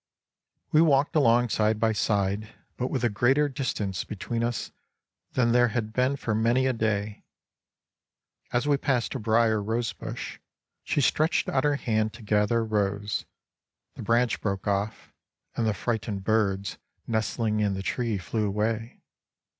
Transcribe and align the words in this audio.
We 0.71 0.81
walked 0.81 1.15
along 1.15 1.49
side 1.49 1.79
by 1.79 1.93
side, 1.93 2.55
but 2.75 2.87
with 2.87 3.03
a 3.03 3.07
greater 3.09 3.47
distance 3.47 4.03
between 4.03 4.43
us 4.43 4.71
than 5.33 5.51
there 5.51 5.67
had 5.67 5.93
been 5.93 6.15
for 6.15 6.33
many 6.33 6.65
a 6.65 6.73
day. 6.73 7.23
As 8.51 8.67
we 8.67 8.77
passed 8.77 9.13
a 9.13 9.19
briar 9.19 9.61
rosebush, 9.61 10.39
she 10.83 11.01
stretched 11.01 11.47
out 11.49 11.65
her 11.65 11.75
hand 11.75 12.13
to 12.13 12.23
gather 12.23 12.61
a 12.61 12.63
rose, 12.63 13.25
the 13.93 14.01
branch 14.01 14.41
broke 14.41 14.65
off, 14.67 15.13
and 15.55 15.67
the 15.67 15.73
frightened 15.75 16.23
birds 16.23 16.79
nestling 17.05 17.59
in 17.59 17.75
the 17.75 17.83
tree 17.83 18.17
flew 18.17 18.47
away. 18.47 19.03